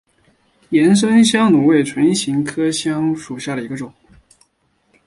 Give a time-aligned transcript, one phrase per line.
[0.69, 3.93] 岩生香薷为唇形科香薷属下的一个种。